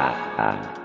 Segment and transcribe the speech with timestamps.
[0.00, 0.80] 啊。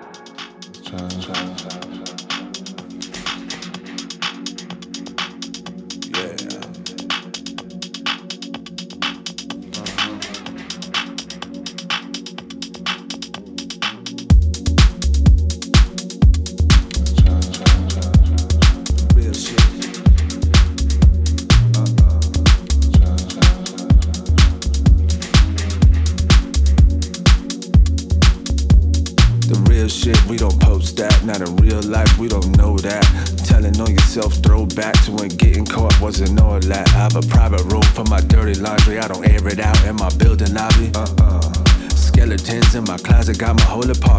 [43.38, 44.15] got my whole apartment.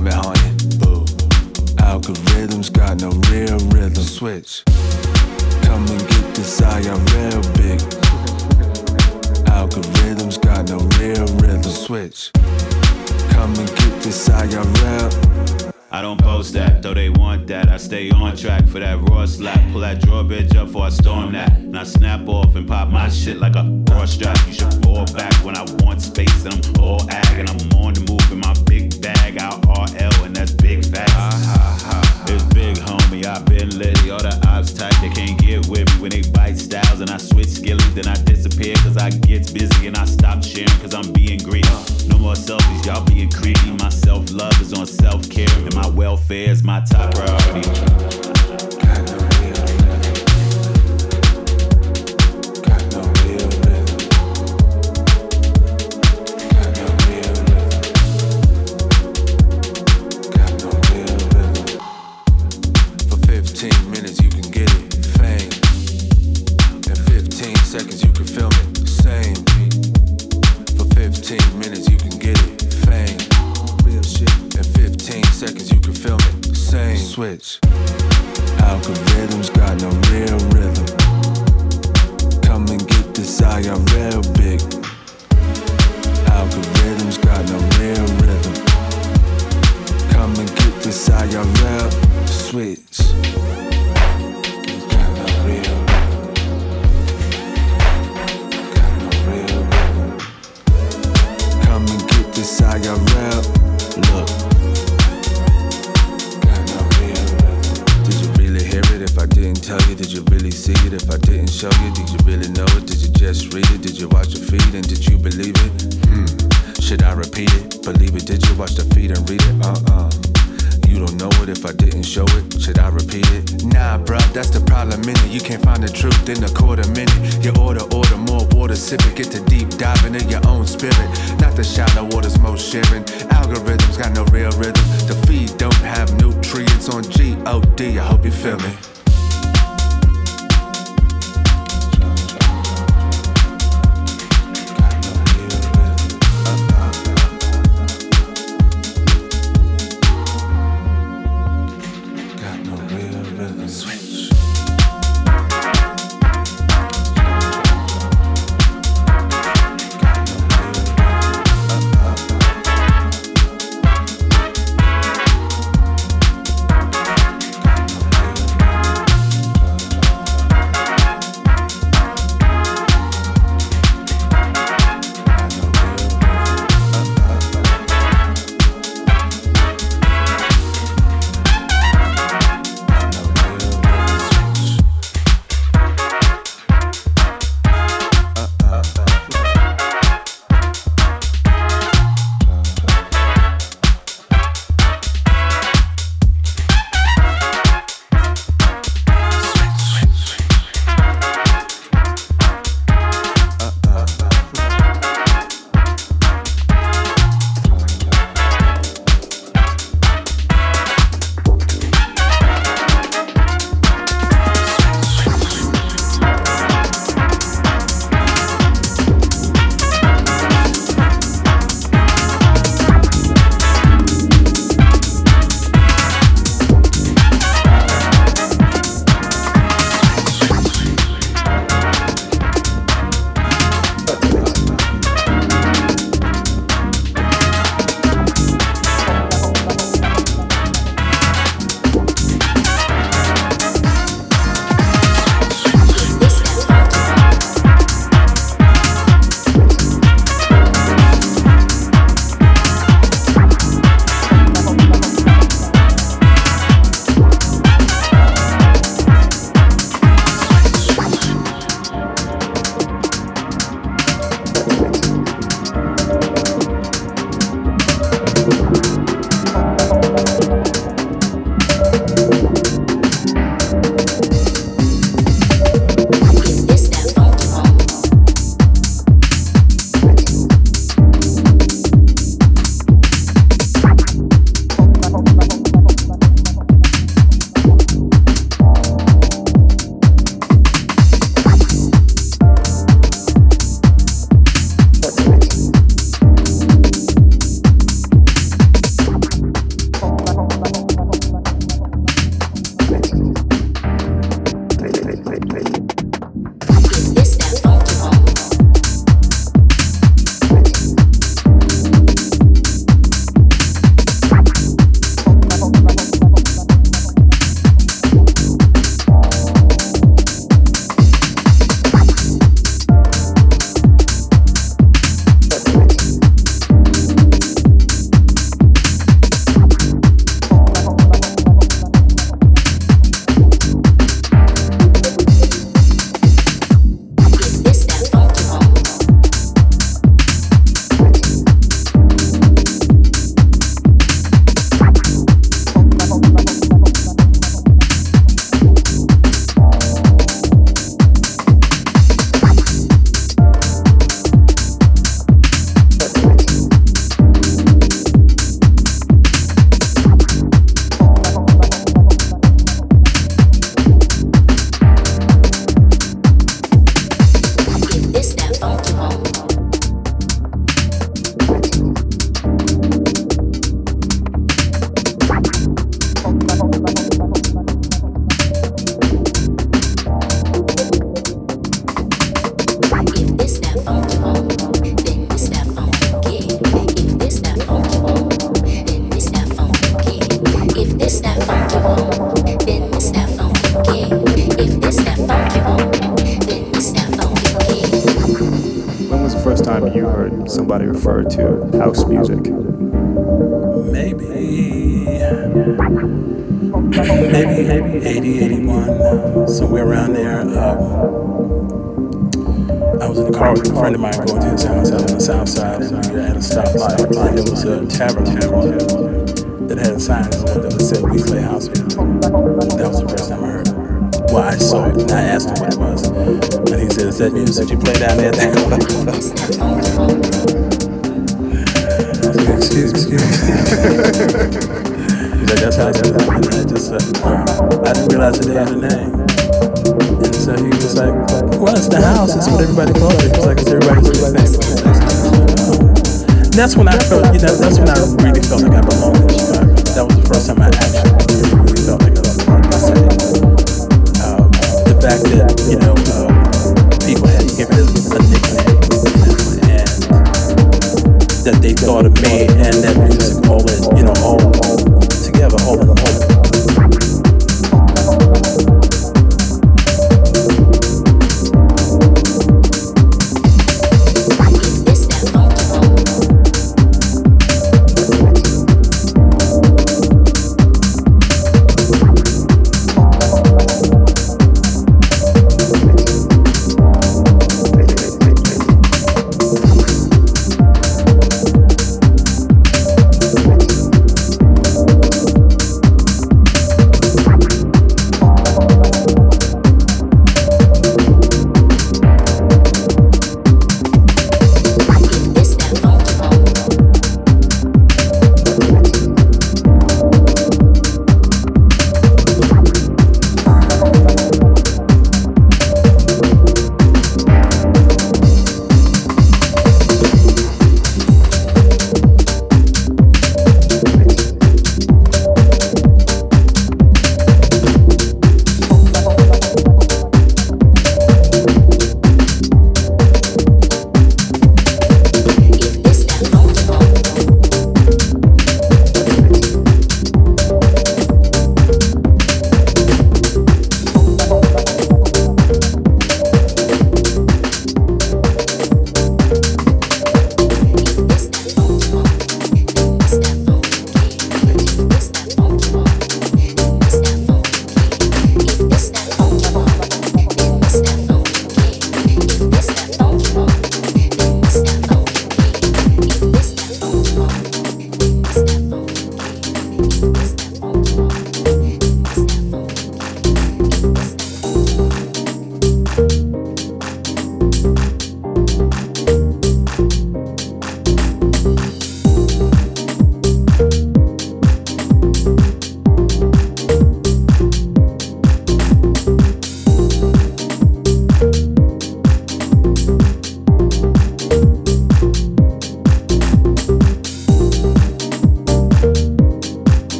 [137.17, 138.96] G-O-D, I hope you feel me.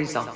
[0.00, 0.29] result.